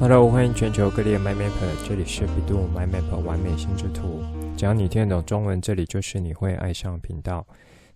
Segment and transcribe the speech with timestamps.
[0.00, 1.52] Hello，欢迎全球各地的 My Map，
[1.86, 4.22] 这里是百度 My Map 完美心智图。
[4.56, 7.46] 只要你听得懂中文，这里就是你会爱上频道。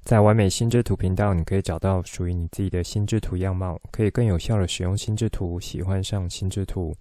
[0.02, 6.94] 在完美心智图频道，你可以找到属于你自己的心智图样貌，可以更有效的使用心智图，喜欢上心智图。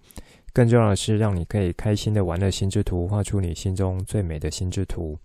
[0.54, 5.18] 更重要的是，让你可以开心的玩乐心智图，画出你心中最美的心智图。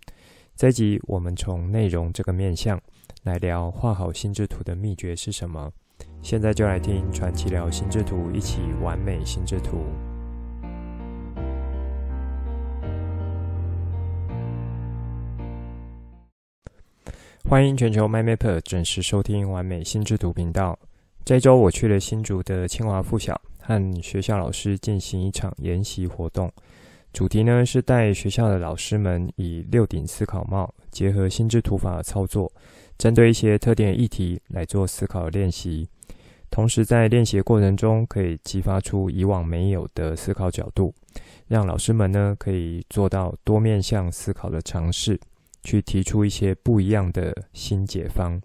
[0.57, 2.77] 这集我们从内容这个面向
[3.23, 5.71] 来聊画好心智图的秘诀是什么。
[6.21, 9.83] 现在就来听传奇聊心智图，一起完美心智图。
[17.47, 20.77] 欢迎全球 MyMapper 准时收听完美心智图频道。
[21.25, 26.51] 这周我去了新竹的清华附小，和学校老师进行一场研习活动。
[27.11, 32.51] 主题呢是带学校的老师们以六顶思考帽结合心智图法的操作，
[32.99, 35.87] 针对一些特定的议题来做思考练习。
[36.51, 40.93] 同时，在练习过程中，可以激发出以往没有的思考角度，
[41.47, 45.19] 让老师们呢可以做到多面向思考的尝试，
[45.63, 48.41] 去提出一些不一样的新解方。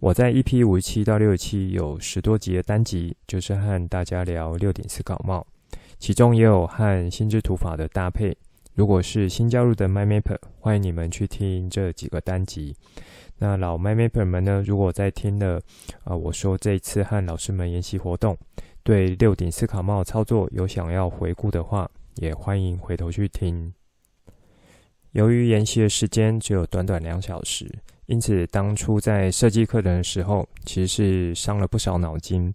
[0.00, 5.46] 我在 EP 五十七到六十七有十多集的单集，就是和大家聊六顶思考帽，
[5.98, 8.36] 其中也有和心智图法的搭配。
[8.74, 12.76] 如果是新加入的 MyMapper，欢迎你们去听这几个单集。
[13.38, 14.62] 那老 MyMapper 们呢？
[14.66, 15.56] 如果在听了
[16.04, 18.36] 啊、呃，我说这一次和老师们研习活动，
[18.82, 23.72] 对六顶思考帽操作有想要回顾的话，也欢迎回头去听。
[25.12, 27.70] 由于研习的时间只有短短两小时，
[28.06, 32.52] 因此当初在设计课程的时候，其实是伤了不少脑筋。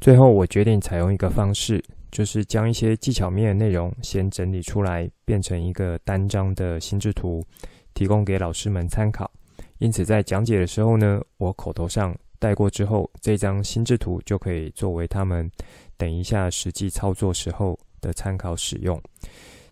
[0.00, 7.44] 最后我决定采用一个方式，就是将一些技巧面的内容先整理出来，变成一个单张的心智图，
[7.94, 9.28] 提供给老师们参考。
[9.80, 15.50] 因此，在讲解的时候呢，我口头上带过之后，这张心智图就可以作为他们
[15.96, 19.00] 等一下实际操作时候的参考使用。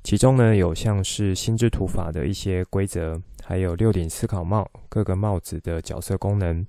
[0.02, 6.66] 其中呢，有像是心智图法的一些规则，还有六顶思考帽各个帽子的角色功能。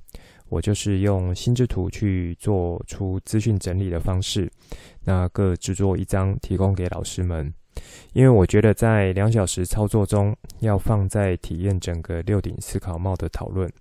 [0.50, 4.52] 我就是用心智图去做出资讯整理的方式，
[5.06, 7.54] 那各制作一张提供给老师们。
[8.14, 13.72] 因为我觉得在两小时操作中，要放在体验整个六顶思考帽的讨论，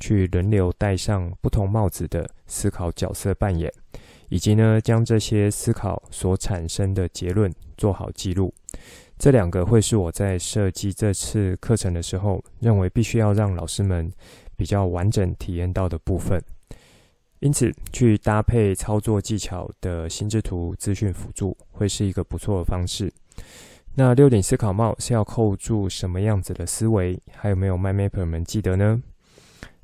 [0.00, 3.72] 去轮流戴上不同帽子的思考角色扮演，
[4.28, 8.52] 以及呢将这些思考所产生的结论做好记录。
[9.18, 14.10] 这两个会是我在设计这次课程的时候，认为必须要让老师们
[14.56, 16.42] 比较完整体验到的部分。
[17.40, 23.12] 因此，去搭配操作技巧的心智图资讯辅助，会是一个不错的方式。
[23.94, 27.18] 那六顶思考帽是要扣住什么样子的思维？
[27.34, 29.02] 还有没有？MY MATE 们记得呢？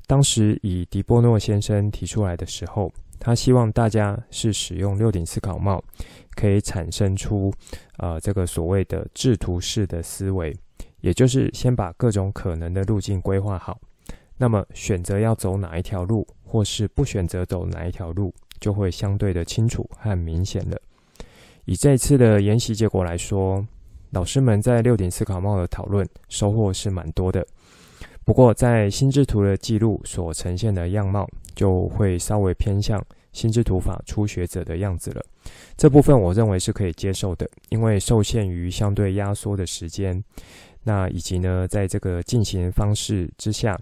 [0.05, 5.83] 当时以迪波诺先生提出来的时候，他希望大家是使用六顶思考帽，
[6.35, 7.51] 可以产生出
[7.97, 10.55] 呃这个所谓的制图式的思维，
[10.99, 13.79] 也就是先把各种可能的路径规划好，
[14.37, 20.77] 那么选择要走哪一条路，或是不选择走哪一条路，就会相对的清楚和明显了。
[21.65, 23.65] 以这次的研习结果来说，
[24.11, 27.45] 老师们在六顶思考帽的讨论收获是蛮多的，
[28.25, 35.25] 不过在心智图的记录所呈现的样貌就会稍微偏向心智图法初学者的样子了。
[35.75, 40.23] 这部分我认为是可以接受的，因为受限于相对压缩的时间，
[40.83, 43.79] 那以及呢，在这个进行方式之下，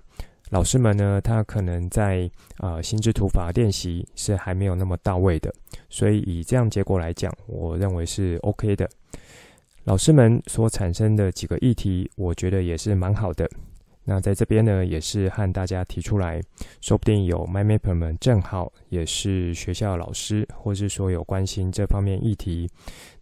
[0.51, 5.53] 老师们呢，他可能在呃心智图法练习是还没有那么到位的，
[5.89, 8.87] 所以以这样结果来讲，我认为是 OK 的。
[9.85, 13.49] 老师们所产生的几个议题，我觉得也是蛮好的。
[14.03, 16.41] 那在这边呢，也是和大家提出来，
[16.81, 22.69] 说不定有 MyMapper 们正好也是学校老师，或是说有关心这方面议题，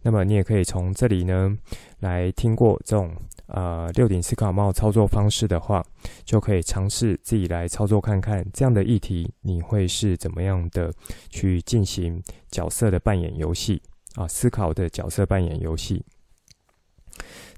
[0.02, 1.56] 那么你也可以从这里呢
[2.00, 3.14] 来听过这种
[3.52, 5.84] 呃六顶思考帽操作方式的话，
[6.24, 10.92] 就可以尝试自己来操作看看这样的议题，你会是怎么样的
[11.28, 13.80] 去进行角色的扮演游戏
[14.14, 16.04] 啊，思考的角色扮演游戏。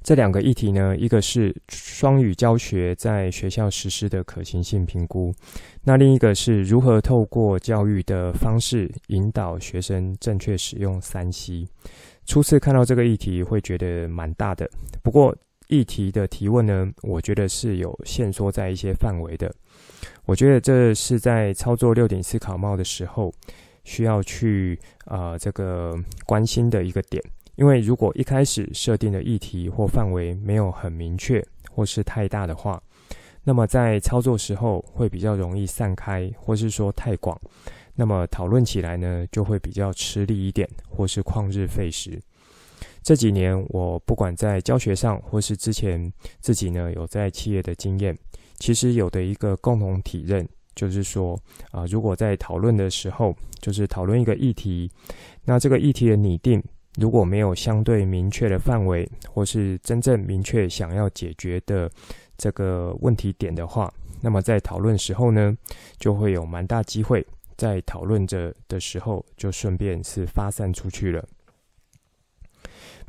[0.03, 5.33] 这两个议题呢，一个是双语教学在学校实施的可行性评估，
[5.85, 11.69] 那另一个是如何透过教育的方式引导学生正确使用 3C。
[12.27, 14.69] 初次看到这个议题，会觉得蛮大的。
[15.05, 15.33] 不过
[15.73, 19.51] 议题的提问呢，我觉得是有限缩在一些范围的。
[20.27, 23.33] 我觉得这是在操作六顶思考帽的时候，
[23.83, 25.95] 需要去啊、这个
[26.27, 27.23] 关心的一个点。
[27.57, 32.79] 因为如果一开始设定的议题或范围没有很明确，或是太大的话，
[33.43, 37.41] 那么在操作时候会比较容易散开，或是说太广，
[37.95, 42.21] 那么讨论起来呢就会比较吃力一点，或是旷日费时。
[43.03, 48.17] 这几年我不管在教学上，或是之前自己呢有在企业的经验，
[48.59, 51.39] 其实有的一个共同体认，就是说
[51.71, 54.91] 啊，如果在讨论的时候，就是讨论一个议题，
[55.45, 56.63] 那这个议题的拟定
[56.99, 61.91] 如果没有相对明确的范围，或是真正明确想要解决的
[62.39, 65.57] 这个问题点的话，那么在讨论时候呢，
[65.99, 67.27] 就会有蛮大机会
[67.57, 71.27] 在讨论着的时候，就顺便是发散出去了，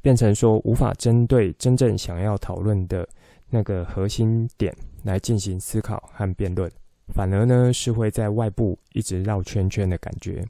[0.03, 3.07] 变成说无法针对真正想要讨论的
[3.49, 6.69] 那个核心点来进行思考和辩论，
[7.15, 10.45] 反而呢是会在外部一直绕圈圈的感觉。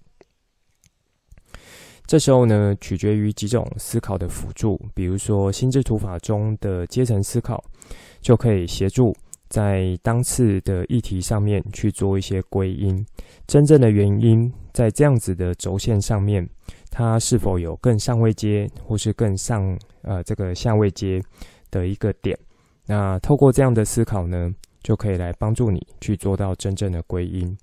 [2.08, 7.64] 这时候呢，取决于几种思考的辅助，比如说心智图法中的阶层思考，
[8.22, 9.16] 就可以协助
[9.50, 13.06] 在当次的议题上面去做一些归因。
[13.48, 16.48] 真正的原因在这样子的轴线上面，
[16.96, 19.60] 它是否有更上位阶，或是更上
[20.04, 21.20] 呃这个下位阶
[21.72, 22.38] 的一个点？
[22.86, 24.52] 那透过这样的思考呢，
[24.84, 27.58] 就可以来帮助你去做到真正的归因，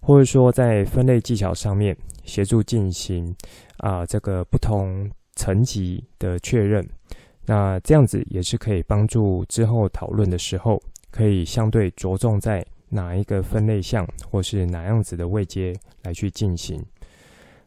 [0.00, 3.32] 或者说在分类技巧上面协助进行。
[3.78, 6.84] 啊，这个不同层级的确认，
[7.46, 10.80] 那这样子也是可以帮助之后讨论的时候，
[11.10, 15.72] 可以相对着重在哪一个分类项，或是哪样子的位阶
[16.04, 16.80] 来去进行。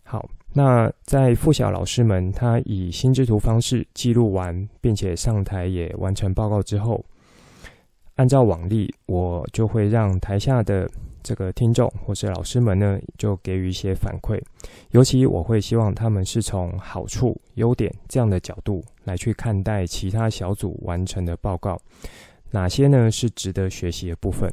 [0.03, 0.25] 好，
[0.57, 7.03] 那在附小老师们他以心智图方式记录完，并且上台也完成报告之后，
[8.15, 10.89] 按照往例，我就会让台下的。
[11.27, 14.39] 这个听众或是老师们呢，就给予一些反馈。
[14.91, 21.81] 尤其我会希望他们是从好处、优点这样的角度来去看待其他小组完成的报告，
[22.51, 24.47] 哪些呢是值得学习的部分？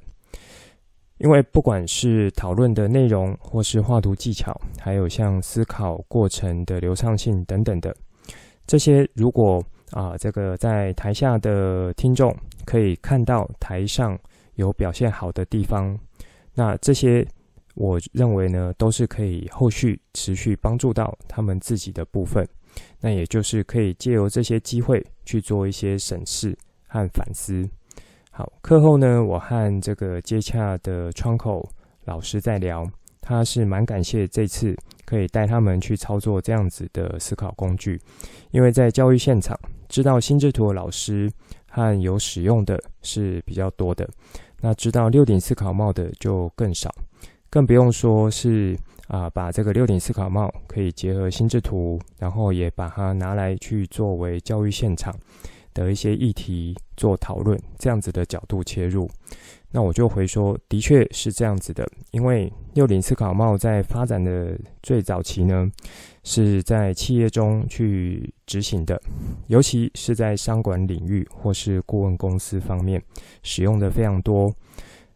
[1.22, 7.94] 因为不管是讨论的内容，或是画图技巧，还有像思考过程的流畅性等等的
[8.66, 14.18] 这些，如果啊，这个在台下的听众可以看到台上
[14.56, 15.96] 有表现好的地方。
[16.54, 17.24] 那这些，
[17.76, 22.44] 我认为呢，都是可以后续持续帮助到他们自己的部分。
[23.00, 26.58] 那也就是可以借由这些机会去做一些审视
[26.88, 27.64] 和反思。
[28.34, 31.68] 好，课后呢，我和这个接洽的窗口
[32.06, 32.82] 老师在聊，
[33.20, 34.74] 他是蛮感谢这次
[35.04, 38.00] 可以带他们去操作这样子的思考工具，
[38.50, 39.54] 因为在教育现场，
[39.86, 41.30] 知道心智图的老师
[41.68, 44.08] 和有使用的是比较多的。
[44.62, 46.90] 那知道六顶思考帽的就更少，
[47.50, 48.74] 更不用说是
[49.08, 55.14] 啊，把这个六顶思考帽可以结合心智图，然后也把它拿来去作为教育现场
[55.74, 59.08] 的一些议题做讨论，这样子的角度切入。
[59.74, 65.66] 那我就回说，的确是这样子的，因为六顶思考帽在发展的最早期呢，
[66.24, 69.00] 是在企业中去执行的，
[69.46, 73.02] 尤其是在商管领域或是顾问公司方面
[73.42, 74.54] 使用的非常多。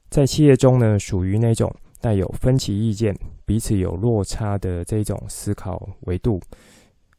[0.08, 1.70] 在企业中呢，属于那种
[2.00, 3.14] 带有分歧意见、
[3.44, 6.40] 彼此有落差的这种思考维度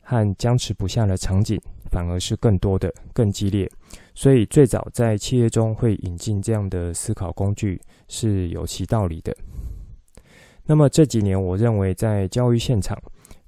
[0.09, 1.59] 和僵持不下的场景，
[1.91, 3.69] 反而是更多的、更激烈。
[4.15, 7.77] 所以最早在企业中会引进这样的思考工具
[8.07, 9.35] 是有其道理的。
[10.65, 12.97] 那么这几年，我认为在教育现场。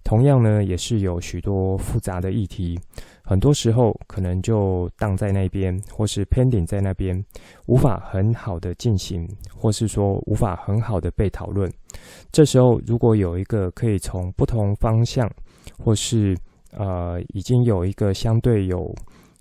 [0.01, 2.79] 同样呢，也是有许多复杂的议题，
[3.21, 7.23] 很多时候可能就荡在那边，或是 pending 在那边，
[7.67, 11.71] 无法很好的进行，或是说无法很好的被讨论。
[12.31, 15.29] 这时候，如果有一个可以从不同方向，
[15.77, 16.35] 或是
[16.71, 18.93] 呃已经有一个相对有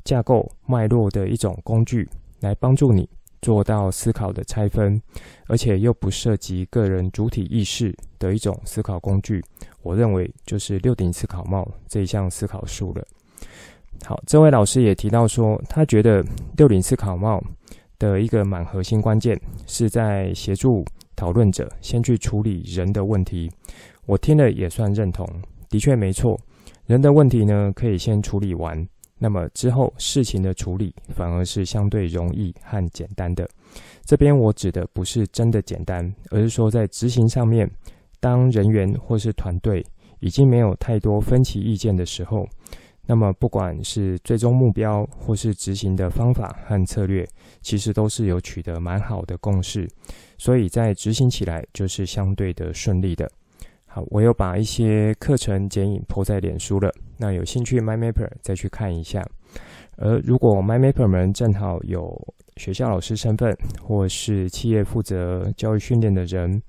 [0.04, 2.08] 架构脉络的一种工具
[2.40, 3.08] 来帮助你
[3.42, 5.00] 做到思考的拆分，
[5.46, 9.42] 而且又不涉及个人主体意识的一种思考工具。
[9.82, 13.04] 我认为就是六顶思考帽这一项思考术了。
[14.04, 16.24] 好，这位老师也提到说，他觉得
[16.56, 17.42] 六顶思考帽
[17.98, 20.84] 的一个蛮核心关键是在协助
[21.16, 23.50] 讨论者先去处理人的问题。
[24.06, 25.26] 我听了也算认同，
[25.68, 26.38] 的确没错，
[26.88, 33.46] 人的问题呢可以先处理完，那么之后事情的处理反而是相对容易和简单的。
[34.06, 37.70] 这边我指的不是真的简单，而是说在执行上面。
[38.20, 39.84] 当人员或是团队
[40.18, 42.48] 已经没有太多分歧意见的时候，
[43.04, 47.28] 那么不管是最终目标或是执行的方法和策略，
[47.60, 49.86] 其实都是有取得蛮好的共识，
[50.38, 53.30] 所以在执行起来就是相对的顺利的。
[53.90, 59.26] 好，我又把一些课程剪影 po 在脸书了，那有兴趣 MyMapper 再去看一下。
[59.96, 62.14] 而如果 MyMapper 们正好有
[62.58, 66.62] 学校老师身份，或是企业负责教育训练的人，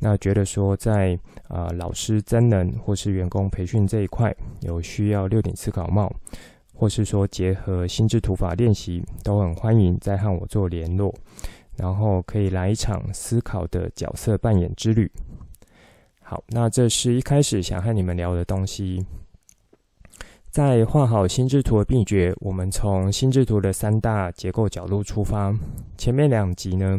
[0.00, 1.16] 那觉得说在
[1.46, 6.12] 啊、老师增能或是员工培训这一块有需要六顶思考帽，
[6.74, 11.14] 或是说结合心智图法练习，都很欢迎再和我做联络，
[11.76, 15.08] 然后可以来一场思考的角色扮演之旅。
[16.26, 19.04] 好，那这是一开始想和你们聊的东西。
[20.50, 25.54] 在画好心智图的秘诀，我们从心智图的三大结构角度出发。
[25.98, 26.98] 前面两集呢，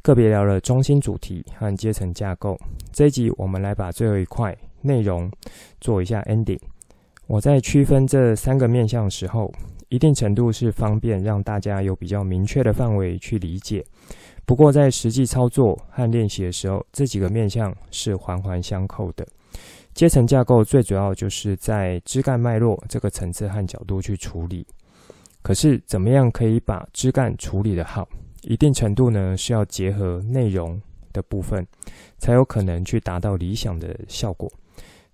[0.00, 2.58] 个别聊了中心主题和阶层架构。
[2.92, 5.30] 这一集我们来把最后一块内容
[5.78, 6.58] 做一下 ending。
[7.26, 9.52] 我在区分这三个面向的时候，
[9.90, 13.84] 一定程度是方便让大家有比较明确的范围去理解。
[14.44, 19.26] 不过在实际操作和练习的时候，这几个面向是环环相扣的。
[19.94, 24.66] 阶层架构最主要就是在枝干脉络这个层次和角度去处理。
[25.42, 28.08] 可是，怎么样可以把枝干处理得好？
[28.42, 30.80] 一定程度呢，是要结合内容
[31.12, 31.66] 的部分，
[32.18, 34.50] 才有可能去达到理想的效果。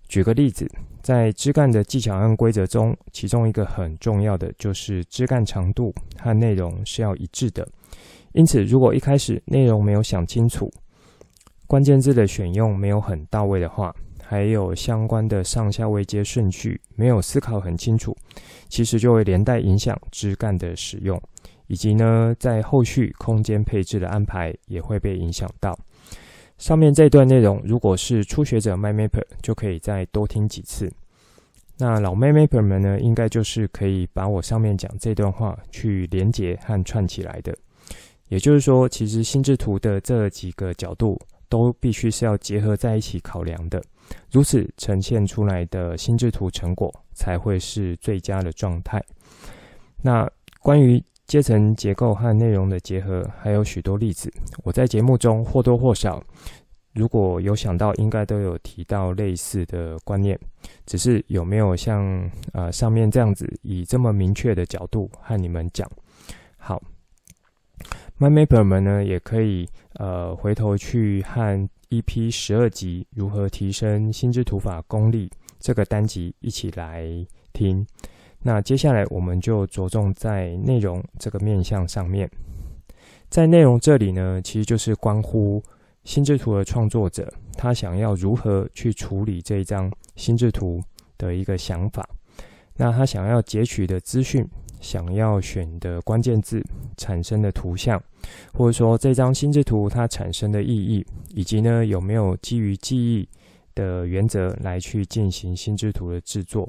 [0.07, 0.67] 举个例子，
[1.01, 7.67] 在枝干的技巧和规则中，其中一个很重要的就是枝干长度和内容是要一致的。
[8.33, 10.71] 因此，如果一开始内容没有想清楚，
[11.67, 13.93] 关键字的选用没有很到位的话，
[14.23, 18.15] 还有相关的上下位阶顺序没有思考很清楚，
[18.67, 21.19] 其实就会连带影响枝干的使用，
[21.67, 25.77] 以及呢，在后续空间配置的安排也会被影响到。
[26.57, 30.91] 上面这段内容，如果是初学者 My Mapper，就可以再多听几次。
[31.81, 37.57] 那老 MindMapper 们呢，应该就是可以把我上面讲这段话去连接和串起来的。
[38.29, 41.19] 也就是说，其实心智图的这几个角度
[41.49, 43.83] 都必须是要结合在一起考量的。
[44.31, 49.03] 如此呈现出来的心智图成果才会是最佳的状态。
[50.01, 50.27] 那
[50.61, 54.31] 关于阶层结构和内容的结合，还有许多例子。
[54.63, 56.23] 我在节目中或多或少，
[56.93, 60.39] 如果有想到，应该都有提到类似的观念。
[60.87, 65.87] 只是有没有像呃上面这样子，以这么明确的角度和你们讲？
[66.57, 66.81] 好
[68.19, 71.67] My Mapper 们呢，也可以呃回头去和。
[71.89, 75.27] EP 十二集如何提升心智图法功力？
[75.59, 77.03] 这个单集一起来
[77.51, 77.83] 听。
[78.43, 82.29] 那接下来我们就着重在内容这个面向上面。
[83.27, 85.59] 在内容这里呢，其实就是关乎
[86.03, 90.79] 心智图的创作者他想要如何去处理这一张心智图
[91.17, 92.07] 的一个想法。
[92.75, 94.47] 那他想要截取的资讯。
[94.79, 96.63] 想要选的关键字
[96.97, 98.01] 产生的图像，
[98.53, 103.27] 或者说这张心智图它产生的意义，以及呢有没有基于记忆
[103.75, 106.67] 的原则来去进行心智图的制作，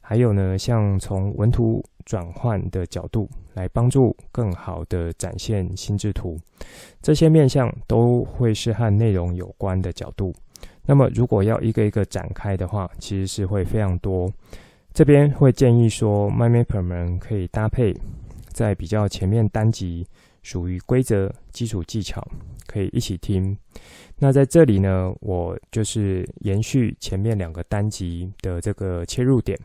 [0.00, 6.38] 还有呢像从文图转换的角度来帮助更好的展现心智图，
[7.00, 10.34] 这些面向都会是和内容有关的角度。
[10.84, 14.30] 那么如果要一个一个展开的话，其实是会非常多。
[14.94, 17.96] 这边会建议说，MindMapper 们可以搭配
[18.48, 20.06] 在比较前面单集，
[20.42, 22.22] 属于规则基础技巧，
[22.66, 23.56] 可以一起听。
[24.18, 29.58] 那在这里呢，我就是延续前面两个单集的这个切入点，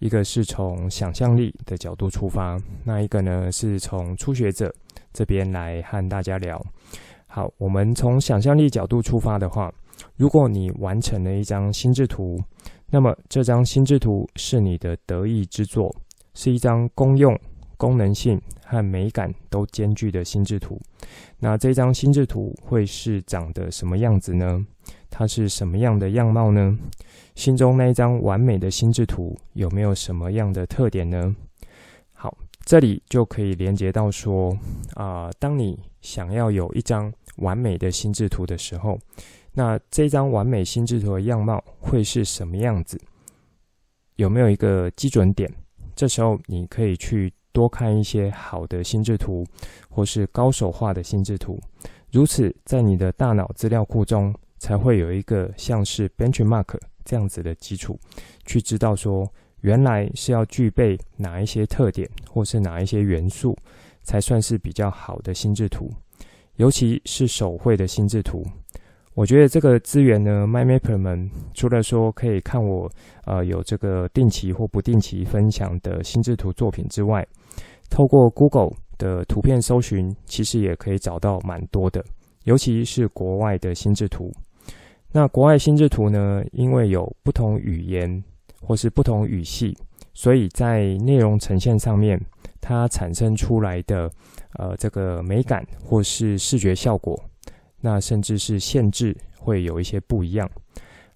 [0.00, 4.74] 一个是从想象力的角度出发，那一个呢是从初学者
[5.12, 6.60] 这边来和大家聊。
[7.28, 9.72] 好，我们从想象力角度出发的话，
[10.16, 12.36] 如果你完成了一张心智图。
[12.94, 15.96] 那么这张心智图是你的得意之作，
[16.34, 17.34] 是一张功用、
[17.78, 20.78] 功能性和美感都兼具的心智图。
[21.38, 24.66] 那这张心智图会是长得什么样子呢？
[25.08, 26.78] 它是什么样的样貌呢？
[27.34, 31.34] 心中那一张完美的心智图有没有什么样的特点呢？
[32.12, 34.54] 好，这里就可以连接到说
[34.96, 38.98] 啊、当你想要有一张完美的心智图的时候。
[39.52, 43.00] 那这张完美心智图的样貌会是什么样子？
[44.16, 45.52] 有没有一个基准点？
[45.94, 49.44] 这时候你可以去多看一些好的心智图，
[49.90, 51.60] 或是高手画的心智图。
[52.10, 57.98] 如此，在你的大脑资料库中，才会有一个像是 benchmark 这样子的基础，
[58.46, 59.30] 去知道说
[59.60, 63.56] 原来是要具备哪一些特点，或是哪一些元素，
[64.02, 65.90] 才算是比较好的心智图。
[66.56, 68.46] 尤其是手绘的心智图。
[69.14, 72.90] 我觉得这个资源呢，My Mapper 们除了说可以看我
[73.26, 77.22] 呃有这个定期或不定期分享的心智图作品之外，
[77.90, 82.02] 透过 Google 的图片搜寻，其实也可以找到蛮多的，
[82.44, 84.32] 尤其是国外的心智图。
[85.12, 88.24] 那国外心智图呢，因为有不同语言
[88.62, 89.76] 或是不同语系，
[90.14, 92.18] 所以在内容呈现上面，
[92.62, 94.10] 它产生出来的
[94.54, 97.14] 呃这个美感或是视觉效果。
[97.82, 100.50] 那甚至是限制会有一些不一样。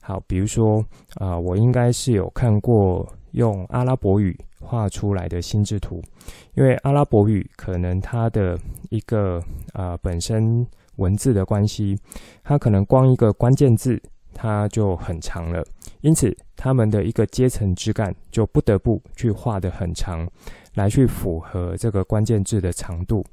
[0.02, 6.02] 好，比如说啊、我应该是有看过用阿拉伯语画出来的心智图，
[6.54, 8.58] 因为阿拉伯语可能它的
[8.90, 9.42] 一个
[9.72, 11.98] 啊、本身文字的关系，
[12.44, 14.00] 它可能光一个关键字
[14.32, 15.64] 它就很长了，
[16.02, 20.28] 因此他们的一个阶层枝干就不得不去画得很长，
[20.74, 23.24] 来去符合这个关键字的长度。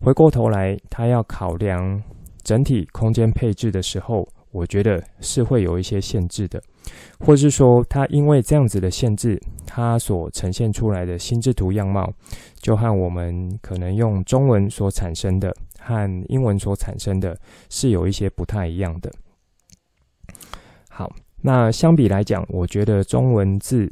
[0.00, 2.02] 回过头来，他要考量
[2.44, 4.28] 整体空间配置的时候。
[4.52, 6.62] 我觉得是会有一些限制的，
[7.18, 12.06] 或是说，它因为这样子的限制，它所呈现出来的心智图样貌，
[12.56, 17.34] 就和我们可能用中文所产生的和英文所产生的
[17.70, 19.10] 是有一些不太一样的。
[20.90, 23.88] 好，那相比来讲，我觉得中文字。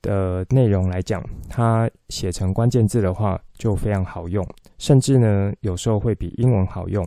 [0.00, 4.46] 的内容来讲，它写成关键字的话就非常好用，
[4.78, 7.06] 甚至呢有时候会比英文好用，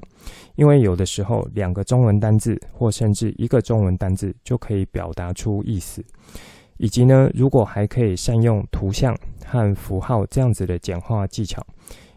[0.56, 6.04] 因为有的时候两个中文单字或甚至一个中文单字就可以表达出意思，
[6.78, 11.66] 以及呢如果还可以善用图像和符号这样子的简化技巧，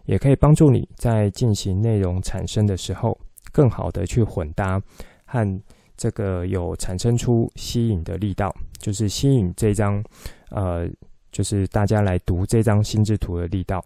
[0.05, 3.19] 也可以帮助你在进行内容产生的时候
[3.53, 4.83] 更好的去混搭
[5.25, 5.61] 和
[5.97, 10.03] 这个有产生出吸引的力道，就是吸引这张。
[10.51, 10.89] 呃，
[11.33, 13.85] 就是大家来读这张心智图的力道。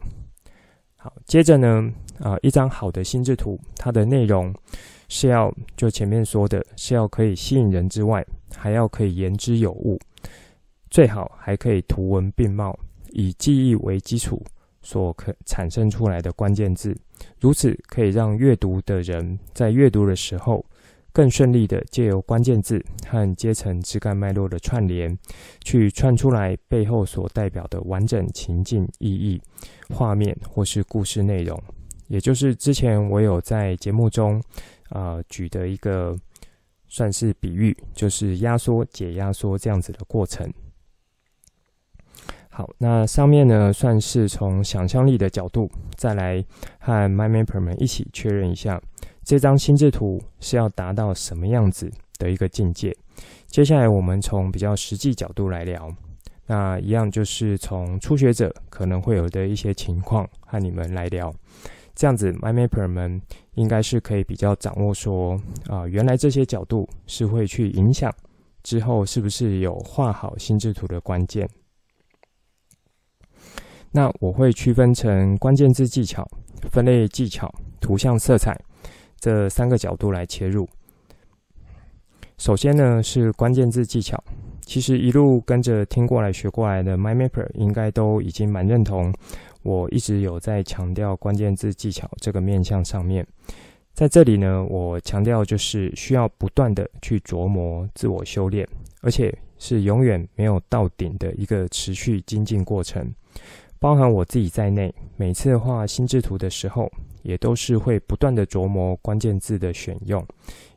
[1.00, 4.52] 好，接着呢，啊、一张好的心智图，它的内容
[5.08, 8.26] 是要就前面说的，是要可以吸引人之外，
[8.56, 9.96] 还要可以言之有物，
[10.90, 12.76] 最好还可以图文并茂，
[13.12, 14.42] 以记忆为基础
[14.82, 16.96] 所可产生出来的关键字，
[17.38, 20.66] 如此可以让阅读的人在阅读的时候。
[21.18, 25.18] 更顺利的借由关键字和阶层枝干脉络的串联，
[25.64, 29.42] 去串出来背后所代表的完整情境意义、
[29.92, 31.60] 画面或是故事内容。
[32.06, 34.40] 也就是之前我有在节目中
[34.90, 36.16] 啊、呃、举的一个
[36.86, 40.48] 算是比喻，就是压缩、解压缩这样子的过程。
[42.48, 46.44] 好，那上面呢算是从想象力的角度再来
[46.78, 48.80] 和 MyMapper 们一起确认一下。
[49.28, 52.96] 这张心智图是要达到什么样子的一个境界？
[53.48, 55.94] 接下来我们从比较实际角度来聊。
[56.46, 61.30] 那一样就是从初学者可能会有的一些情况和你们来聊。
[61.94, 63.20] 这样子，MyMapper 们
[63.52, 68.10] 应该是可以比较掌握说啊，原来这些角度是会去影响
[68.62, 71.46] 之后是不是有画好心智图的关键。
[73.92, 76.26] 那我会区分成关键字技巧、
[76.72, 78.58] 分类技巧、图像色彩。
[79.18, 80.68] 这三个角度来切入。
[82.38, 84.22] 首先呢，是关键字技巧。
[84.62, 89.12] 其实一路跟着听过来学过来的 MyMapper 应该都已经蛮认同，
[89.62, 93.26] 我一直有在强调关键字技巧这个面向上面。
[93.94, 98.68] 在这里呢，我强调就是需要不断的去琢磨、自我修炼，
[99.00, 103.10] 而且是永远没有到顶的一个持续精进过程。
[103.80, 106.90] 包含我自己在内，每次画心智图的时候，
[107.22, 110.24] 也都是会不断的琢磨关键字的选用，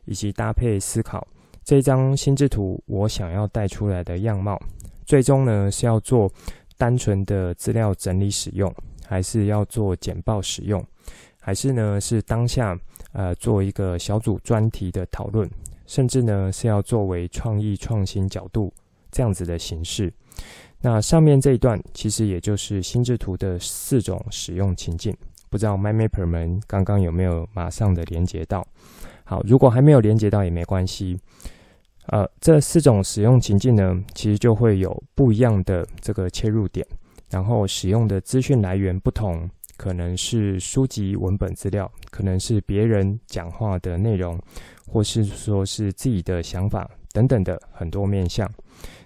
[0.04, 1.26] 以及搭配思考
[1.64, 4.60] 这张心智图我想要带出来的样貌，
[5.04, 6.30] 最终呢是要做
[6.78, 8.72] 单纯的资料整理使用，
[9.04, 10.84] 还是要做简报使用，
[11.40, 12.78] 还是呢是当下
[13.12, 15.50] 呃做一个小组专题的讨论，
[15.86, 18.72] 甚至呢是要作为创意创新角度
[19.10, 20.12] 这样子的形式。
[20.82, 25.16] 那上面这一段其实也就是心智图的四种使用情境。
[25.48, 28.66] 不知道 MyMapper 们刚刚有没有马上的连接到？
[29.22, 31.16] 好，如果还没有连接到也没关系。
[32.06, 36.84] 呃，这四种使用情境呢，其实就会有不一样的这个切入点，
[37.30, 44.36] 然后使用的资讯来源不同，可能是书籍文本资料，可能是别人讲话的内容，
[44.86, 48.50] 或是说是自己的想法等等的很多面向。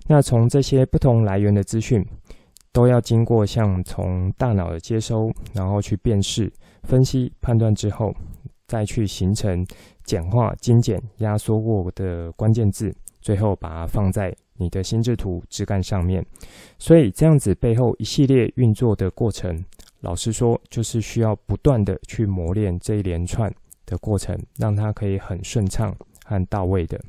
[0.08, 2.04] 那从这些不同来源的资讯。
[2.72, 8.14] 都要经过像从大脑的接收，然后去辨识、分析、判断之后，
[8.66, 9.66] 再去形成
[10.04, 16.22] 简化、精简、压缩过的关键字，最后把它放在你的心智图枝干上面。
[16.78, 19.64] 所以这样子背后一系列运作的过程，
[20.00, 23.50] 老实说，就是需要不断的去磨练这一连串
[23.86, 27.00] 的过程，让它可以很顺畅和到位的。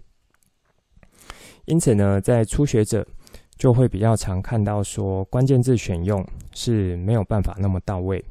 [1.68, 3.08] 因此呢，在初学者。
[3.60, 8.24] 就会比较常看到说，关键字选用是没有办法那么到位。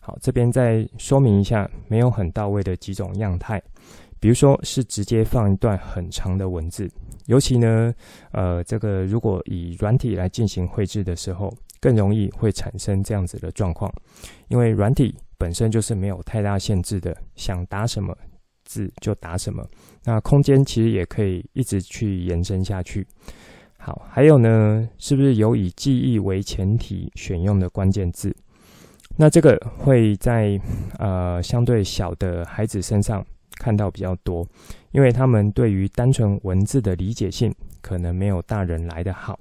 [0.00, 3.62] 好，这边再说明一下，没有很到位的几种样态，
[4.18, 6.90] 比如说是直接放一段很长的文字，
[7.26, 7.94] 尤其呢，
[8.30, 13.92] 呃，这个如果以软体来进行绘制的时候，更容易会产生这样子的状况，
[14.48, 18.16] 因为软体本身就是没有太大限制的，想打什么
[18.72, 19.62] 字就打什么，
[20.04, 23.06] 那空间其实也可以一直去延伸下去。
[23.76, 28.34] 好，还有呢，是不是有以记忆为前提选用的关键字？
[29.16, 30.58] 那这个会在
[30.98, 33.22] 呃相对小的孩子身上
[33.58, 34.46] 看到比较多，
[34.92, 39.38] 因为他们对于单纯文字的理解性可能没有大人来的好。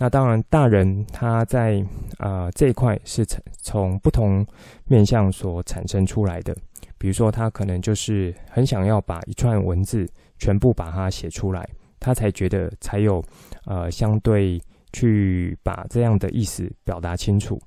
[0.00, 1.80] 那当然，大人他在
[2.18, 4.46] 啊、呃、这一块是从从不同
[4.84, 6.54] 面向所产生出来的。
[6.98, 10.06] 比如说，他可能就是很想要把一串文字
[10.38, 11.68] 全部把它写出来。
[12.00, 13.20] 他才觉得才有，
[13.66, 14.60] 呃，相对
[14.92, 17.60] 去把这样的意思表达清楚。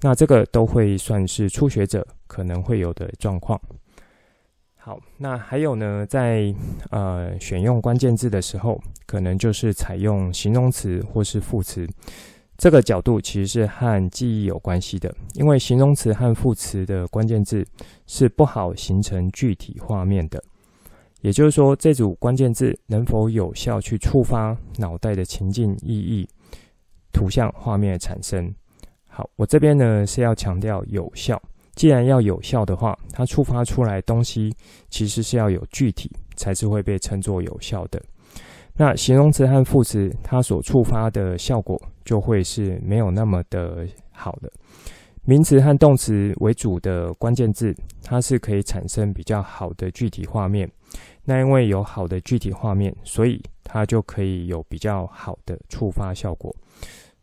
[0.00, 3.60] 那这个都会算是初学者可能会有的状况。
[4.76, 6.54] 好，那还有呢，在
[6.90, 11.86] 呃选用关键字的时候，可能就是采用形容词或是副词。
[12.56, 17.66] 这个角度其实是和记忆有关系的，因为形容词和副词的关键字
[18.06, 20.42] 是不好形成具体画面的。
[21.20, 26.28] 也就是说，这组关键字能否有效去触发脑袋的情境意义、
[27.12, 28.54] 图像画面的产生？
[29.08, 31.40] 好，我这边呢是要强调有效。
[31.74, 34.54] 既然要有效的话，它触发出来东西
[34.90, 38.00] 其实是要有具体，才是会被称作有效的。
[38.76, 44.50] 那形容词和副词，它所触发的效果就会是没有那么的好的。
[45.26, 50.70] 名词和动词为主的关键字，它是可以产生比较好的具体画面。
[51.24, 56.54] 那因为有好的具体画面，所以它就可以有比较好的触发效果。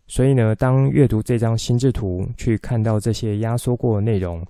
[0.07, 4.43] 所以呢，当阅读这张心智图去看到这些压缩过的内容，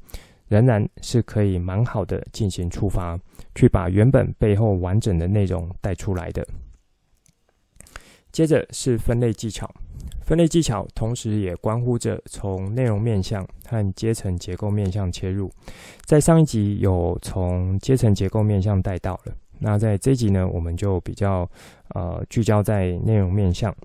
[0.48, 3.20] 仍然是可以蛮好的进行触发，
[3.54, 6.48] 去把原本背后完整的内容带出来的。
[8.32, 9.70] 接着是分类技巧。
[10.32, 15.52] 分类技巧同时也关乎着从内容面向和阶层结构面向切入。
[16.06, 21.46] 在上一集有从阶层结构面向带到了，那在这集呢，我们就比较
[21.90, 23.76] 呃聚焦在内容面向。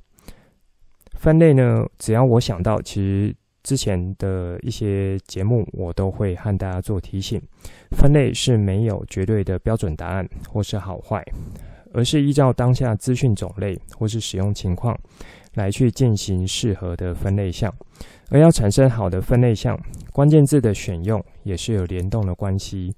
[1.15, 7.43] 分类呢，只要我想到，其实之前的一些节目我都会和大家做提醒。
[7.91, 11.25] 分类是没有绝对的标准答案或是好坏，
[11.93, 14.97] 而是依照当下资讯种类或是使用情况。
[15.57, 17.75] 来去进行适合的分类项，
[18.31, 19.77] 而要产生好的分类项，
[20.13, 22.95] 关键字的选用也是有联动的关系。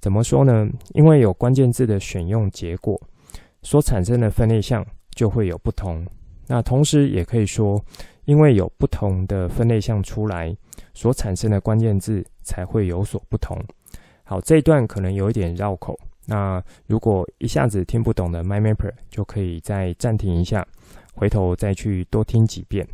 [0.00, 0.68] 怎么说呢？
[0.94, 3.00] 因为有关键字的选用结果，
[3.62, 4.84] 所产生的分类项
[5.14, 6.04] 就会有不同。
[6.48, 7.80] 那同时也可以说，
[8.24, 10.54] 因为有不同的分类项出来，
[10.92, 13.56] 所产生的关键字才会有所不同。
[14.24, 15.96] 好，这一段可能有一点绕口。
[16.26, 20.66] 那如果一下子听不懂的 MyMapper，就可以再暂停一下。
[21.12, 22.86] 回头再去多听几遍。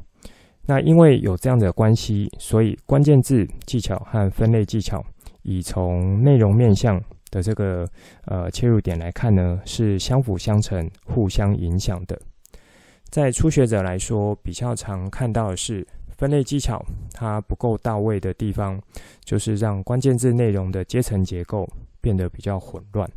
[0.66, 5.02] 那因为有这样的关系，所以关键字技巧和分类技巧，
[5.42, 7.88] 以从内容面向的这个
[8.26, 12.20] 呃切入点来看呢，是相辅相成、互相影响的。
[13.08, 15.86] 在初学者来说，比较常看到的是
[16.18, 18.78] 分类技巧它不够到位的地方，
[19.24, 21.66] 就是让关键字内容的阶层结构
[22.02, 23.10] 变得比较混乱。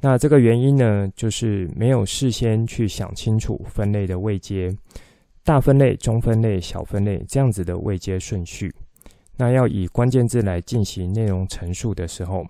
[0.00, 4.72] 那这个原因呢，就是没有事先去想清楚分类的位阶，
[5.42, 8.72] 大分类、中分类、小分类这样子的位阶顺序。
[9.36, 12.46] 那要以关键字来进行内容陈述的时候，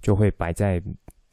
[0.00, 0.80] 就会摆在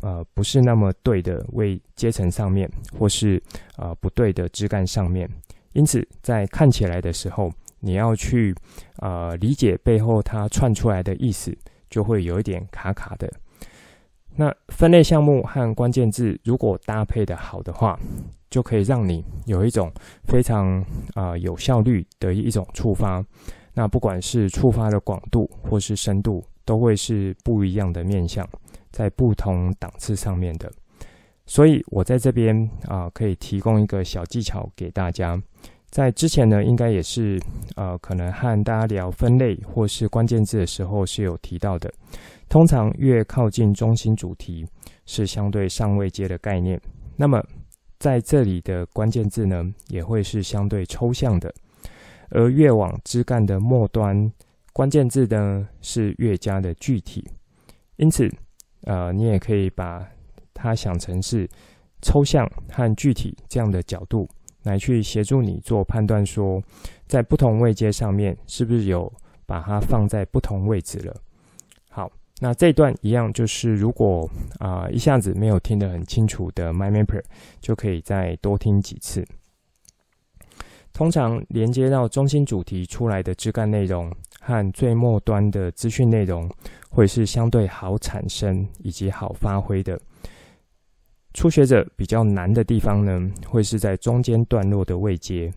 [0.01, 3.41] 呃不是那么对的位阶层上面，或是
[3.77, 5.29] 呃不对的枝干上面。
[5.71, 7.49] 因此，在看起来的时候，
[7.79, 8.53] 你要去
[8.97, 11.57] 呃理解背后它串出来的意思，
[11.89, 13.31] 就会有一点卡卡的。
[14.35, 17.99] 那分类项目和关键字如果搭配的好的话，
[18.49, 19.91] 就可以让你有一种
[20.23, 23.23] 非常啊、有效率的一种触发。
[23.73, 28.47] 那不管是触发的广度或是深度，都会是不一样的面向，
[28.91, 30.71] 在不同档次上面的。
[31.45, 35.41] 所以我在这边啊、可以提供一个小技巧给大家。
[35.89, 37.39] 在之前呢，应该也是
[37.75, 41.91] 呃，可能和大家聊分类或是关键字的时候是有提到的。
[42.53, 44.63] 通常越靠近中心主题，
[45.07, 46.79] 是相对上位阶的概念。
[47.15, 47.43] 那么
[47.97, 51.51] 在这里的关键字呢，也会是相对抽象的。
[52.29, 54.31] 而越往枝干的末端，
[54.71, 57.27] 关键字呢是越加的具体。
[57.95, 58.29] 因此，
[58.83, 60.07] 呃，你也可以把
[60.53, 61.49] 它想成是
[62.03, 64.29] 抽象和具体这样的角度
[64.61, 66.61] 来去协助你做判断，说
[67.07, 69.11] 在不同位阶上面是不是有
[69.47, 71.15] 把它放在不同位置了。
[72.39, 77.23] 那这段一样，就是如果啊、一下子没有听得很清楚的 MyMapper，
[77.61, 79.25] 就可以再多听几次。
[80.91, 86.49] 通常连接到中心主题出来的枝干内容和最末端的资讯内容，
[86.89, 89.99] 会是相对好产生以及好发挥的。
[91.33, 95.51] 初学者比较难的地方呢，会是在中间段落的位阶，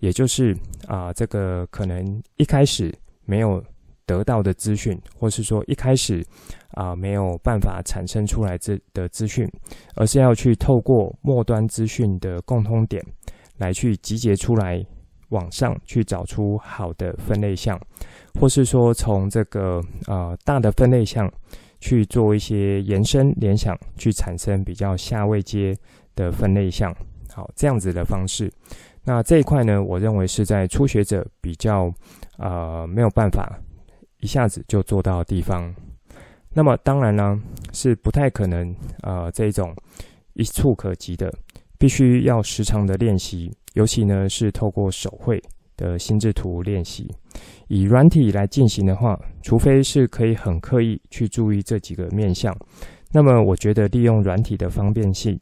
[0.00, 0.54] 也就是
[0.88, 2.92] 啊、这个可能一开始
[3.24, 3.64] 没有
[4.06, 6.24] 得到的资讯，或是说一开始
[6.70, 9.46] 啊、没有办法产生出来这的资讯，
[9.96, 13.04] 而是要去透过末端资讯的共通点
[13.58, 14.82] 来去集结出来，
[15.30, 17.78] 往上去找出好的分类项，
[18.40, 21.30] 或是说从这个呃大的分类项。
[21.78, 25.76] 去做一些延伸联想，去产生比较下位阶
[26.14, 26.92] 的分类项，
[27.30, 28.50] 好，这样子的方式。
[29.04, 31.92] 那这一块呢，我认为是在初学者比较
[32.38, 33.60] 呃没有办法
[34.26, 35.72] 一下子就做到地方。
[36.52, 37.40] 那么当然呢，
[37.72, 39.72] 是不太可能呃这种
[40.32, 41.32] 一触可及的，
[41.78, 45.40] 必须要时常的练习，尤其呢是透过手绘
[45.76, 47.08] 的心智图练习。
[47.68, 52.52] 以软体来进行的话，除非是可以很刻意去注意这几个面向，
[53.12, 55.38] 那么我觉得利用软体的方便性，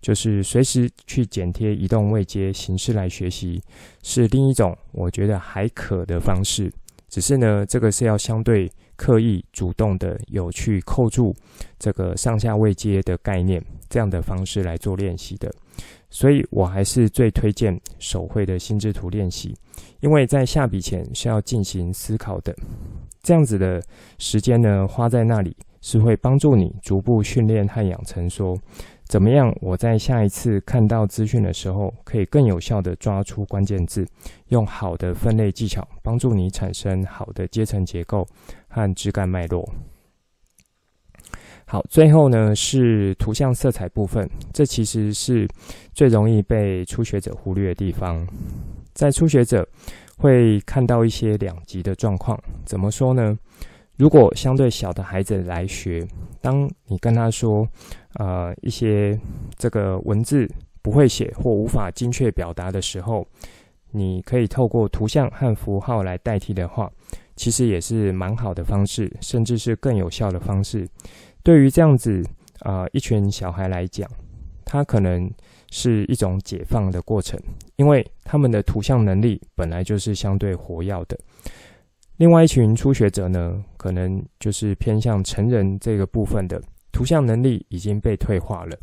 [0.00, 3.60] 就是随时去剪贴移动位阶形式来学习，
[4.04, 6.72] 是另一种我觉得还可的方式。
[7.12, 11.34] 只是呢，这个是要相对刻意、主动的有去扣住
[11.78, 15.52] 这个上下位阶的概念，这样的方式来做练习的。
[16.08, 19.54] 所以我还是最推荐手绘的心智图练习，
[20.00, 22.56] 因为在下笔前是要进行思考的，
[23.22, 23.82] 这样子的
[24.16, 28.56] 时间呢，花在那里是会帮助你逐步训练和养成说，
[29.12, 34.06] 怎么样我在下一次看到资讯的时候，可以更有效地抓出关键字，
[34.48, 38.26] 用好的分类技巧帮助你产生好的阶层结构
[38.68, 39.70] 和枝干脉络。
[41.66, 45.46] 好，最后呢是图像色彩部分，这其实是
[45.92, 48.26] 最容易被初学者忽略的地方。
[48.94, 49.68] 在初学者
[50.16, 53.36] 会看到一些两极的状况，怎么说呢？
[53.96, 56.06] 如果相对小的孩子来学，
[56.40, 57.66] 当你跟他说，
[58.14, 59.18] 呃，一些
[59.56, 60.48] 这个文字
[60.80, 63.26] 不会写或无法精确表达的时候，
[63.90, 66.90] 你可以透过图像和符号来代替的话，
[67.36, 70.88] 其实也是蛮好的方式，甚至是更有效的方式。
[71.42, 72.24] 对于这样子
[72.60, 74.08] 啊、呃，一群小孩来讲，
[74.64, 75.30] 他可能
[75.70, 77.38] 是一种解放的过程，
[77.76, 81.18] 因为他们的图像能力本来就是相对活跃的。
[82.22, 88.78] 另外一群初学者呢，可能就是偏向成人这个部分的图像能力已经被退化了。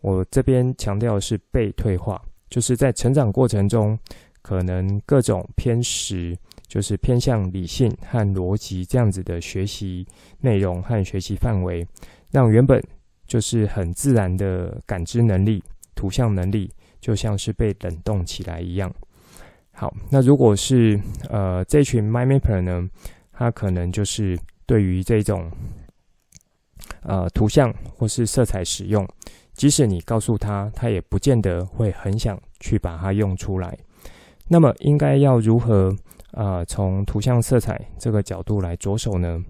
[0.00, 3.96] 我这边强调是被退化，就是在成长过程中，
[4.42, 6.36] 可能各种偏食。
[6.66, 10.04] 就是偏向理性和逻辑这样子的学习
[10.40, 11.86] 内容和学习范围，
[12.32, 12.82] 让原本
[13.24, 15.62] 就是很自然的感知能力、
[15.94, 16.68] 图像能力，
[17.00, 18.92] 就像是被冷冻起来一样。
[19.80, 22.86] 好，那如果是呃这群 my mapper 呢，
[23.32, 25.50] 他可能就是对于这种
[27.00, 29.08] 呃图像或是色彩使用，
[29.54, 33.74] 即使你告诉他，他也不见得会很想去把它用出来。
[34.48, 35.96] 那么应该要如何？
[36.32, 39.42] 啊、呃，从图像色彩这个角度来着手呢，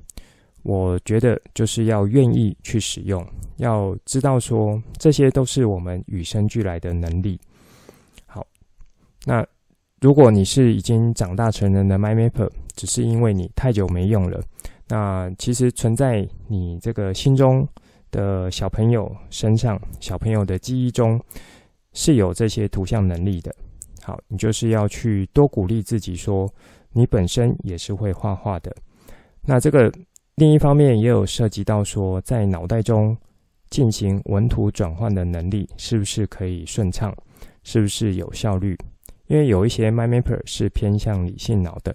[0.63, 7.37] 我觉得就是要愿意去使用，要知道说这些都是我们与生俱来的能力。
[8.27, 8.47] 好，
[9.25, 9.45] 那
[10.01, 14.43] 如果你是已经长大成人的 MindMapper，只是因为你太久没用了，
[14.89, 17.69] 那其实存在你这个心中
[18.11, 21.21] 的小朋友身上，小朋友的记忆中
[21.93, 23.55] 是有这些图像能力的。
[24.03, 26.51] 好，你就是要去多鼓励自己，说
[26.93, 28.75] 你本身也是会画画的。
[29.43, 29.93] 那这个
[30.37, 33.15] 另一方面也有涉及到说，在脑袋中
[33.69, 37.15] 进行文图转换的能力是不是可以顺畅，
[37.65, 38.79] 是不是有效率？
[39.31, 41.95] 因为有一些 MindMapper 是偏向理性脑的，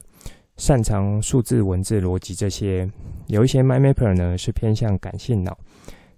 [0.56, 2.90] 擅长数字、文字、逻辑这些；
[3.28, 5.58] 有一些 MindMapper 呢是偏向感性脑，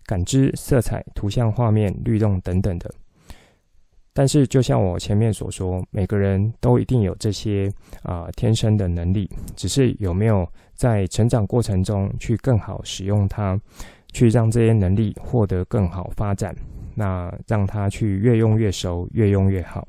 [0.06, 2.94] 感知色彩、图像、画面、律动等等的。
[4.14, 7.68] 但是，就像我前面所说，每个人都一定有这些
[8.04, 13.60] 啊、天生的能力，只是有没有在成长过程中去更好使用它，
[14.14, 16.56] 去让这些能力获得更好发展，
[16.94, 19.88] 那让它去越用越熟，越用越好。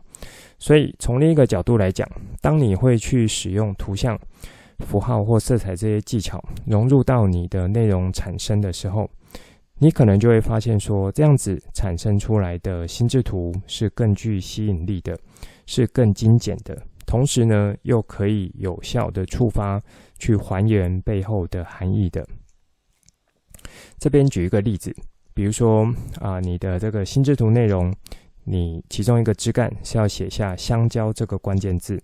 [0.59, 2.09] 所以，从另一个角度来讲，
[2.41, 4.19] 当你会去使用图像、
[4.81, 9.09] 符号或色彩这些技巧融入到你的内容产生的时候，
[9.79, 15.17] 你可能就会发现说，这样子产生出来的心智图是更具吸引力的，
[15.67, 19.81] 是更精简的，同时呢，又可以有效的触发
[20.19, 22.27] 去还原背后的含义的。
[23.99, 24.93] 这边举一个例子，
[25.33, 25.87] 比如说
[26.21, 27.95] 啊，你的这个心智图内容，
[28.49, 32.03] 你其中一个枝干是要写下香蕉这个关键字。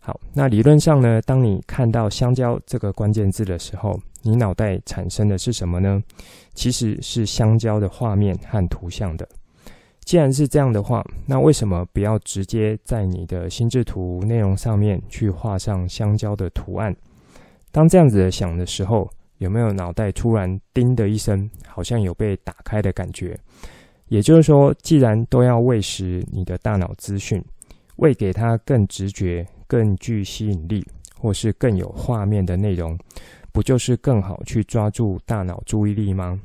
[0.00, 6.02] 好，那理论上呢，当你看到香蕉这个关键字的时候，你脑袋产生的是什么呢？
[6.54, 9.28] 其实是香蕉的画面和图像的。
[10.04, 16.94] 既然是这样的话，那为什么不要直接在你的心智图内容上面去画上香蕉的图案？
[17.72, 23.36] 当这样子想的时候，有没有脑袋突然叮的一声，好像有被打开的感觉？
[24.08, 27.42] 也就是说，既然都要喂食你的大脑资讯，
[27.96, 30.86] 喂给它更直觉、更具吸引力，
[31.18, 32.98] 或是更有画面的内容。
[33.52, 36.38] 不就是更好去抓住大脑注意力吗？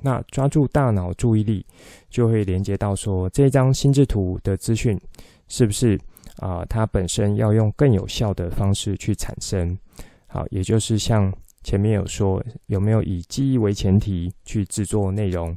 [0.00, 1.62] 那抓住大脑注意力，
[2.08, 4.98] 就会连接到说，这张心智图的资讯
[5.46, 6.00] 是不是
[6.38, 9.78] 啊、它本身要用更有效的方式去产生。
[10.26, 11.30] 好，也就是像
[11.62, 15.54] 前面有说，有没有以记忆为前提去制作内容？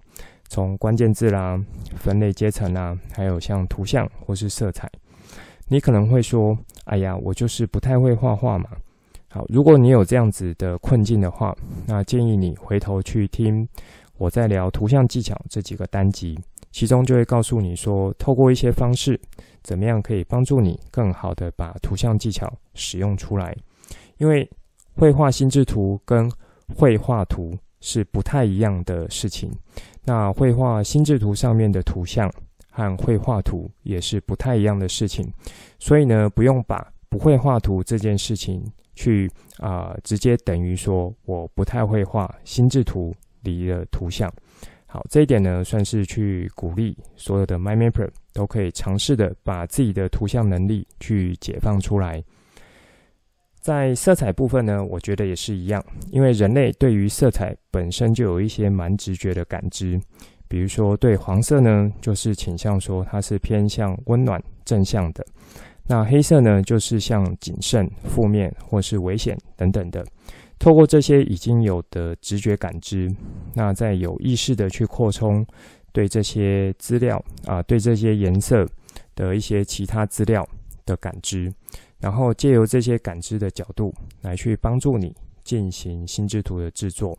[0.49, 1.59] 从关键字啦、
[1.95, 4.89] 分类阶层啦，还有像图像或是色彩，
[5.67, 8.69] 你可能会说：“哎呀，我就是不太会画画嘛。”
[9.29, 11.55] 好，如果你有这样子的困境的话，
[11.85, 13.67] 那建议你回头去听
[14.17, 16.39] 我在聊图像技巧这几个单集，
[16.71, 19.19] 其中就会告诉你说，透过一些方式，
[19.63, 23.55] 怎么样可以帮助你更好的把图像技巧使用出来。
[24.17, 24.49] 因为
[24.95, 26.31] 绘画心智图跟
[26.75, 29.51] 绘画图是不太一样的事情，
[30.07, 32.33] 那绘画心智图上面的图像
[32.71, 35.29] 和绘画图也是不太一样的事情，
[35.79, 38.63] 所以呢，不用把不会画图这件事情。
[38.99, 44.27] 去啊、直接等于说我不太会画心智图里的图像。
[44.87, 52.23] 好，这一点呢，算是去鼓励所有的 MindMapper 都可以尝试的把自己的图像能力去解放出来。
[53.67, 59.99] 在色彩部分呢，我觉得也是一样，因为人类对于色彩本身就有一些蛮直觉的感知。
[60.47, 65.21] 比如说，对黄色呢，就是倾向说它是偏向温暖正向的。
[65.85, 70.01] 那黑色呢，就是像谨慎、负面或是危险等等的。
[70.57, 73.13] 透过这些已经有的直觉感知，
[73.53, 75.45] 那再有意识的去扩充
[75.91, 78.65] 对这些资料啊，对这些颜色
[79.13, 80.47] 的一些其他资料
[80.85, 81.51] 的感知，
[81.99, 87.17] 然后借由这些感知的角度来去帮助你进行心智图的制作。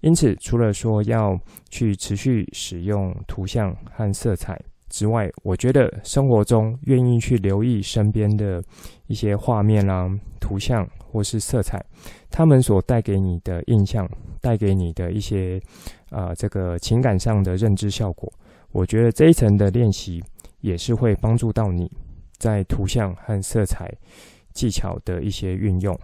[0.00, 1.38] 因此，除了说要
[1.70, 4.60] 去持续使用图像和色彩。
[4.90, 8.62] 之外，我觉得生活中愿意去留意身边的
[9.08, 10.08] 一些画面啦、
[10.40, 11.84] 图像或是色彩，
[12.30, 14.08] 他们所带给你的印象，
[14.40, 15.60] 带给你的一些
[16.10, 18.32] 啊、呃、这个情感上的认知效果，
[18.70, 20.22] 我觉得这一层的练习
[20.60, 21.90] 也是会帮助到你
[22.38, 23.92] 在图像和色彩
[24.52, 25.98] 技巧的一些运用，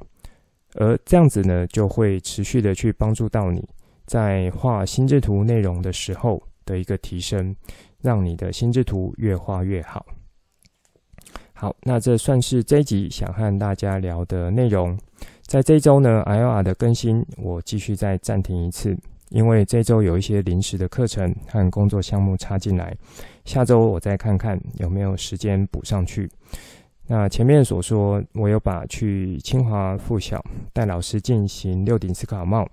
[0.74, 3.68] 而这样子呢，就会持续的去帮助到你
[4.06, 7.54] 在画心智图内容的时候的一个提升。
[8.02, 10.06] 让你的心智图越画越好。
[11.52, 14.98] 好，那这算是这一集想和大家聊的内容。
[15.42, 18.96] 在这一周呢，IOR 的更新我继续再暂停一次，
[19.30, 22.94] 因为这周有一些临时的课程和工作项目插进来。
[23.44, 26.30] 下周我再看看有没有时间补上去。
[27.06, 30.40] 那前面所说，我有把去清华附小
[30.72, 32.68] 带老师进行六顶思考帽。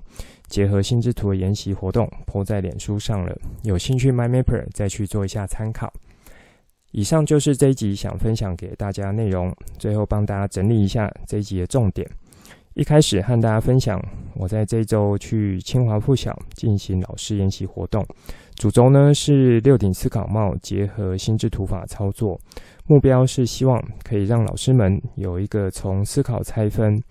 [0.47, 3.35] 结合心智图的研习活动，po 在脸书上了。
[3.63, 5.91] 有兴趣 My Mapper 再去做一下参考。
[6.91, 9.53] 以上就是这一集想分享给大家内容。
[9.77, 12.09] 最后帮大家整理一下这一集的重点。
[12.77, 13.99] 一开始和大家分享，
[14.35, 18.05] 我在这一周去清华附小进行老师研习活动，
[18.53, 22.39] 主轴呢是六顶思考帽结合心智图法操作，
[22.85, 27.01] 目标是希望可以让老师们有一个从思考拆分。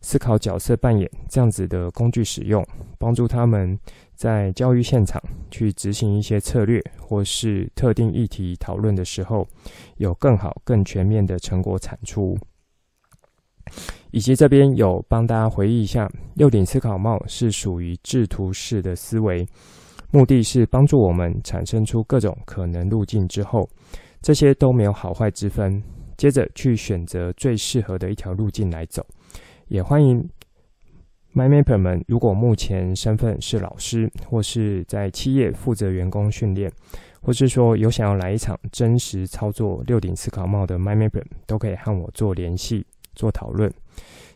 [0.00, 2.66] 思考角色扮演这样子的工具使用，
[2.98, 3.78] 帮助他们
[4.16, 9.46] 在教育现场去执行一些策略或是特定议题讨论的时候，
[9.98, 12.36] 有更好、更全面的成果产出。
[14.10, 19.46] 以及这边有帮大家回忆一下，六顶思考帽是属于制图式的思维，
[20.10, 23.68] 目的是帮助我们产生出各种可能路径之后，
[24.20, 25.82] 这些都没有好坏之分，
[26.16, 29.04] 接着去选择最适合的一条路径来走。
[29.68, 30.28] 也欢迎
[31.34, 36.70] MyMapper 们，如果目前身份是老师，或是在企业负责员工训练，
[37.22, 42.84] 或是说有想要来一场真实操作六顶思考帽的 MyMapper，都可以和我做联系、
[43.14, 43.72] 做讨论。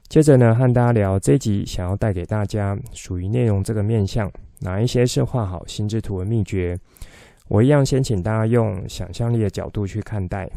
[0.09, 6.79] 接着呢，和大家聊这一集想要带给大家属于内容这个面向，哪一些是画好心智图的秘诀？
[7.49, 10.49] 我一样先请大家用想象力的角度去看待，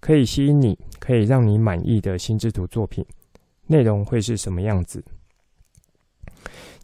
[0.00, 3.04] 可以吸引你、可以让你满意的心智图作品。
[3.66, 5.04] 内容会是什么样子？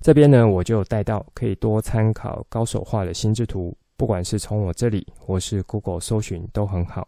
[0.00, 7.06] 这边呢，我就带到可以多参考高手画的心智图，不管是从我这里或是 Google 搜寻都很好。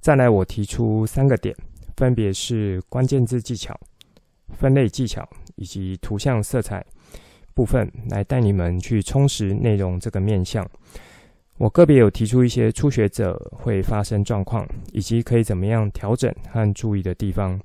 [0.00, 1.52] 再来，我提出三个点，
[1.96, 3.78] 分别是关键字技巧、
[4.58, 6.84] 分类技巧以及图像色彩
[7.54, 10.68] 部分，来带你们去充实内容这个面向。
[11.58, 17.58] 我个别有提出一些初学者会发生状况，以及可以怎么样调整和注意的地方。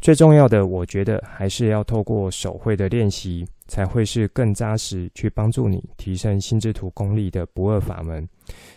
[0.00, 8.26] 最重要的，我觉得还是要透过手绘的练习，才会是更扎实去帮助你提升心智图功力的不二法门。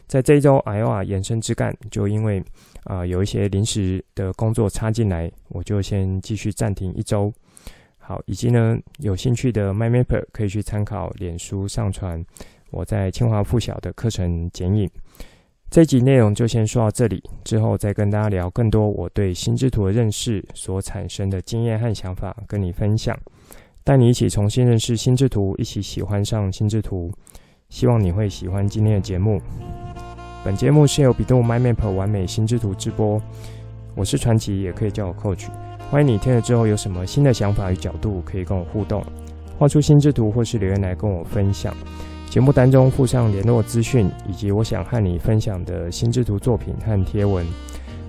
[0.07, 2.43] 在这一周 i o r 延伸之干，就因为
[2.83, 7.31] 啊、有一些临时的工作插进来，我就先继续暂停一周。
[7.97, 12.25] 好，以及呢，有兴趣的 MyMapper 可以去参考脸书上传。
[12.71, 14.89] 我在清华附小的课程剪影，
[15.69, 23.15] 这集内容就先说到这里，之后再跟大家聊更多我对心智图的认识所产生的经验和想法，跟你分享，
[23.83, 27.11] 带你一起重新认识心智图，一起喜欢上心智图。
[27.69, 29.39] 希望你会喜欢今天的节目。
[30.41, 33.21] 本节目是由比度 My Map 完美心智图直播，
[33.93, 35.47] 我是传奇，也可以叫我 Coach。
[35.91, 39.03] 欢迎你听了之后有什么新的想法与角度，可以跟我互动，
[39.57, 41.75] 画出心智图或是留言来跟我分享。
[42.29, 47.45] 节目单中附上联络资讯，以及我想和你分享的心智图作品和贴文。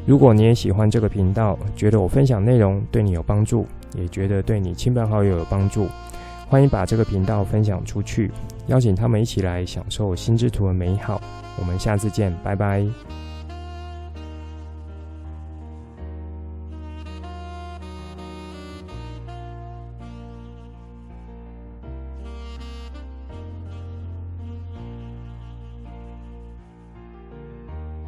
[0.06, 3.66] 如果你也喜欢这个频道，觉得我分享内容对你有帮助，
[3.96, 5.88] 也觉得对你亲朋好友有帮助，
[6.48, 8.30] 欢迎把这个频道分享出去，
[8.70, 11.20] 邀请他们一起来享受心之图的美好。
[11.58, 12.86] 我们下次见，拜拜。